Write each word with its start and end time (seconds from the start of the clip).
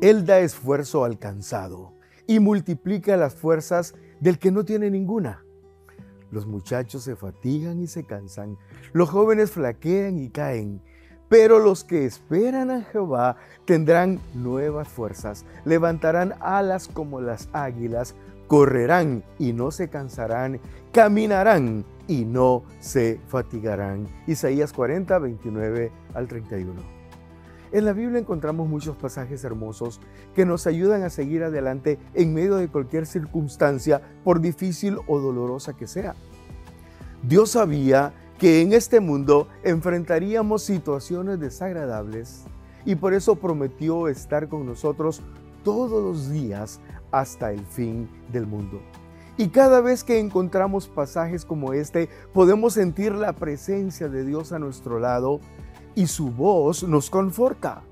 Él 0.00 0.24
da 0.24 0.40
esfuerzo 0.40 1.04
al 1.04 1.18
cansado 1.18 1.92
y 2.26 2.40
multiplica 2.40 3.18
las 3.18 3.34
fuerzas 3.34 3.94
del 4.18 4.38
que 4.38 4.50
no 4.50 4.64
tiene 4.64 4.90
ninguna. 4.90 5.44
Los 6.30 6.46
muchachos 6.46 7.02
se 7.02 7.16
fatigan 7.16 7.80
y 7.80 7.86
se 7.86 8.04
cansan, 8.04 8.56
los 8.92 9.10
jóvenes 9.10 9.50
flaquean 9.50 10.18
y 10.18 10.30
caen, 10.30 10.80
pero 11.28 11.58
los 11.58 11.84
que 11.84 12.06
esperan 12.06 12.70
a 12.70 12.82
Jehová 12.82 13.36
tendrán 13.66 14.20
nuevas 14.32 14.88
fuerzas, 14.88 15.44
levantarán 15.66 16.34
alas 16.40 16.88
como 16.88 17.20
las 17.20 17.50
águilas, 17.52 18.14
correrán 18.46 19.22
y 19.38 19.52
no 19.52 19.70
se 19.70 19.90
cansarán, 19.90 20.60
caminarán 20.92 21.84
y 22.08 22.24
no 22.24 22.64
se 22.80 23.20
fatigarán. 23.28 24.08
Isaías 24.26 24.72
40, 24.72 25.18
29 25.18 25.92
al 26.14 26.26
31. 26.26 26.99
En 27.72 27.84
la 27.84 27.92
Biblia 27.92 28.18
encontramos 28.18 28.68
muchos 28.68 28.96
pasajes 28.96 29.44
hermosos 29.44 30.00
que 30.34 30.44
nos 30.44 30.66
ayudan 30.66 31.04
a 31.04 31.10
seguir 31.10 31.44
adelante 31.44 31.98
en 32.14 32.34
medio 32.34 32.56
de 32.56 32.68
cualquier 32.68 33.06
circunstancia, 33.06 34.02
por 34.24 34.40
difícil 34.40 34.98
o 35.06 35.20
dolorosa 35.20 35.76
que 35.76 35.86
sea. 35.86 36.16
Dios 37.22 37.50
sabía 37.50 38.12
que 38.38 38.62
en 38.62 38.72
este 38.72 38.98
mundo 38.98 39.46
enfrentaríamos 39.62 40.62
situaciones 40.62 41.38
desagradables 41.38 42.44
y 42.84 42.96
por 42.96 43.14
eso 43.14 43.36
prometió 43.36 44.08
estar 44.08 44.48
con 44.48 44.66
nosotros 44.66 45.22
todos 45.62 46.02
los 46.02 46.30
días 46.30 46.80
hasta 47.12 47.52
el 47.52 47.64
fin 47.66 48.08
del 48.32 48.46
mundo. 48.46 48.80
Y 49.36 49.48
cada 49.48 49.80
vez 49.80 50.04
que 50.04 50.18
encontramos 50.18 50.88
pasajes 50.88 51.44
como 51.44 51.72
este, 51.72 52.08
podemos 52.32 52.74
sentir 52.74 53.12
la 53.14 53.32
presencia 53.32 54.08
de 54.08 54.24
Dios 54.24 54.52
a 54.52 54.58
nuestro 54.58 54.98
lado 54.98 55.40
y 55.94 56.06
su 56.06 56.30
voz 56.30 56.82
nos 56.82 57.10
conforta. 57.10 57.82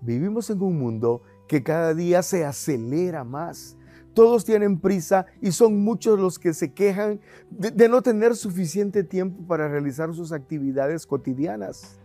Vivimos 0.00 0.50
en 0.50 0.62
un 0.62 0.78
mundo 0.78 1.22
que 1.46 1.62
cada 1.62 1.94
día 1.94 2.22
se 2.22 2.44
acelera 2.44 3.24
más. 3.24 3.76
Todos 4.14 4.44
tienen 4.44 4.80
prisa 4.80 5.26
y 5.40 5.52
son 5.52 5.82
muchos 5.82 6.18
los 6.18 6.38
que 6.38 6.52
se 6.52 6.72
quejan 6.72 7.20
de, 7.50 7.88
no 7.88 8.02
tener 8.02 8.36
suficiente 8.36 9.04
tiempo 9.04 9.46
para 9.46 9.68
realizar 9.68 10.14
sus 10.14 10.32
actividades 10.32 11.06
cotidianas. 11.06 11.98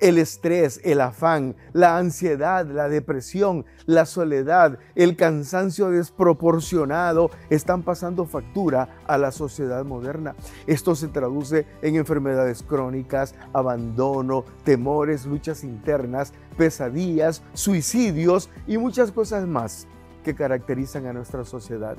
El 0.00 0.18
estrés, 0.18 0.80
el 0.84 1.00
afán, 1.00 1.56
la 1.72 1.98
ansiedad, 1.98 2.64
la 2.66 2.88
depresión, 2.88 3.64
la 3.84 4.06
soledad, 4.06 4.78
el 4.94 5.16
cansancio 5.16 5.90
desproporcionado 5.90 7.30
están 7.50 7.82
pasando 7.82 8.24
factura 8.24 9.02
a 9.08 9.18
la 9.18 9.32
sociedad 9.32 9.84
moderna. 9.84 10.36
Esto 10.68 10.94
se 10.94 11.08
traduce 11.08 11.66
en 11.82 11.96
enfermedades 11.96 12.62
crónicas, 12.62 13.34
abandono, 13.52 14.44
temores, 14.62 15.26
luchas 15.26 15.64
internas, 15.64 16.32
pesadillas, 16.56 17.42
suicidios 17.52 18.50
y 18.68 18.78
muchas 18.78 19.10
cosas 19.10 19.48
más 19.48 19.88
que 20.22 20.36
caracterizan 20.36 21.06
a 21.06 21.12
nuestra 21.12 21.44
sociedad. 21.44 21.96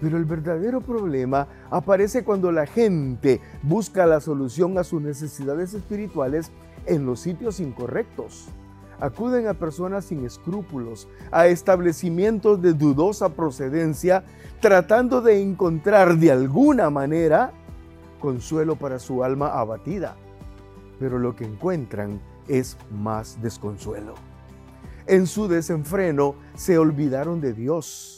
Pero 0.00 0.16
el 0.16 0.24
verdadero 0.24 0.80
problema 0.80 1.48
aparece 1.70 2.24
cuando 2.24 2.52
la 2.52 2.66
gente 2.66 3.40
busca 3.62 4.06
la 4.06 4.20
solución 4.20 4.78
a 4.78 4.84
sus 4.84 5.02
necesidades 5.02 5.74
espirituales 5.74 6.52
en 6.88 7.06
los 7.06 7.20
sitios 7.20 7.60
incorrectos. 7.60 8.48
Acuden 9.00 9.46
a 9.46 9.54
personas 9.54 10.06
sin 10.06 10.24
escrúpulos, 10.24 11.06
a 11.30 11.46
establecimientos 11.46 12.60
de 12.60 12.72
dudosa 12.72 13.28
procedencia, 13.28 14.24
tratando 14.60 15.20
de 15.20 15.40
encontrar 15.40 16.16
de 16.16 16.32
alguna 16.32 16.90
manera 16.90 17.52
consuelo 18.20 18.76
para 18.76 18.98
su 18.98 19.22
alma 19.22 19.58
abatida. 19.58 20.16
Pero 20.98 21.20
lo 21.20 21.36
que 21.36 21.44
encuentran 21.44 22.20
es 22.48 22.76
más 22.90 23.40
desconsuelo. 23.40 24.14
En 25.06 25.26
su 25.28 25.46
desenfreno 25.46 26.34
se 26.54 26.76
olvidaron 26.76 27.40
de 27.40 27.52
Dios 27.52 28.17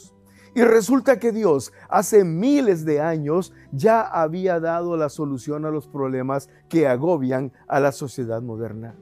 y 0.53 0.61
resulta 0.63 1.19
que 1.19 1.31
Dios 1.31 1.71
hace 1.89 2.23
miles 2.23 2.83
de 2.85 2.99
años 3.01 3.53
ya 3.71 4.01
había 4.01 4.59
dado 4.59 4.97
la 4.97 5.09
solución 5.09 5.65
a 5.65 5.71
los 5.71 5.87
problemas 5.87 6.49
que 6.67 6.87
agobian 6.87 7.53
a 7.67 7.79
la 7.79 7.91
sociedad 7.91 8.41
moderna. 8.41 8.95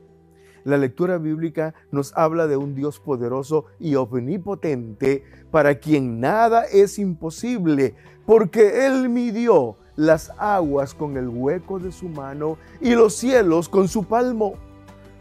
La 0.64 0.78
lectura 0.78 1.18
bíblica 1.18 1.74
nos 1.92 2.16
habla 2.16 2.46
de 2.46 2.58
un 2.58 2.76
Dios 2.76 3.00
poderoso 3.00 3.66
y 3.80 3.96
omnipotente 3.96 5.24
para 5.50 5.80
quien 5.80 6.20
nada 6.20 6.66
es 6.66 7.00
imposible, 7.00 7.96
porque 8.26 8.86
Él 8.86 9.10
midió 9.10 9.78
las 9.96 10.32
aguas 10.38 10.94
con 10.94 11.18
el 11.18 11.28
hueco 11.28 11.80
de 11.80 11.92
su 11.92 12.08
mano 12.08 12.58
y 12.80 12.94
los 12.94 13.16
cielos 13.16 13.68
con 13.68 13.88
su 13.88 14.04
palmo 14.04 14.56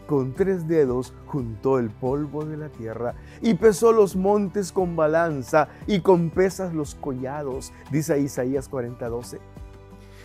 con 0.09 0.33
tres 0.33 0.67
dedos 0.67 1.13
juntó 1.27 1.77
el 1.77 1.91
polvo 1.91 2.43
de 2.43 2.57
la 2.57 2.69
tierra 2.69 3.13
y 3.43 3.53
pesó 3.53 3.91
los 3.91 4.15
montes 4.15 4.71
con 4.71 4.95
balanza 4.95 5.67
y 5.85 5.99
con 5.99 6.31
pesas 6.31 6.73
los 6.73 6.95
collados, 6.95 7.71
dice 7.91 8.19
Isaías 8.19 8.71
40:12. 8.71 9.37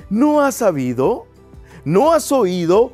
¿No 0.09 0.41
has 0.41 0.55
sabido? 0.55 1.27
¿No 1.85 2.15
has 2.15 2.33
oído 2.33 2.93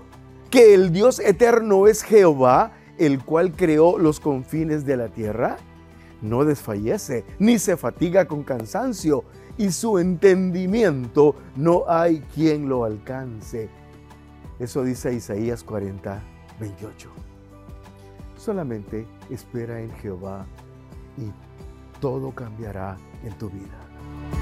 que 0.50 0.74
el 0.74 0.90
Dios 0.90 1.20
eterno 1.20 1.86
es 1.86 2.02
Jehová, 2.02 2.72
el 2.98 3.24
cual 3.24 3.52
creó 3.52 3.96
los 3.96 4.18
confines 4.18 4.84
de 4.84 4.96
la 4.96 5.10
tierra? 5.10 5.58
No 6.20 6.44
desfallece, 6.44 7.24
ni 7.38 7.60
se 7.60 7.76
fatiga 7.76 8.26
con 8.26 8.42
cansancio, 8.42 9.22
y 9.56 9.70
su 9.70 10.00
entendimiento 10.00 11.36
no 11.54 11.84
hay 11.86 12.18
quien 12.34 12.68
lo 12.68 12.82
alcance. 12.82 13.68
Eso 14.58 14.82
dice 14.82 15.14
Isaías 15.14 15.62
40, 15.62 16.20
28. 16.60 17.10
Solamente 18.36 19.06
espera 19.30 19.80
en 19.80 19.90
Jehová 19.96 20.46
y 21.16 21.30
todo 22.00 22.32
cambiará 22.32 22.96
en 23.24 23.36
tu 23.38 23.50
vida. 23.50 24.39